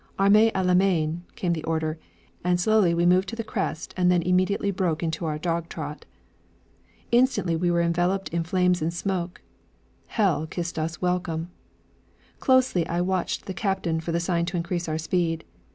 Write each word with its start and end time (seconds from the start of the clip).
'Arme 0.17 0.33
à 0.55 0.65
la 0.65 0.73
main!' 0.73 1.21
came 1.35 1.53
the 1.53 1.63
order, 1.65 1.99
and 2.43 2.59
slowly 2.59 2.91
we 2.91 3.05
moved 3.05 3.29
to 3.29 3.35
the 3.35 3.43
crest 3.43 3.93
and 3.95 4.09
then 4.11 4.23
immediately 4.23 4.71
broke 4.71 5.03
into 5.03 5.27
a 5.27 5.37
dog 5.37 5.69
trot. 5.69 6.05
Instantly 7.11 7.55
we 7.55 7.69
were 7.69 7.83
enveloped 7.83 8.27
in 8.29 8.43
flames 8.43 8.81
and 8.81 8.95
smoke. 8.95 9.43
Hell 10.07 10.47
kissed 10.47 10.79
us 10.79 11.03
welcome! 11.03 11.51
Closely 12.39 12.87
I 12.87 12.99
watched 13.01 13.45
the 13.45 13.53
captain 13.53 13.99
for 13.99 14.11
the 14.11 14.19
sign 14.19 14.45
to 14.47 14.57
increase 14.57 14.89
our 14.89 14.97
speed. 14.97 15.43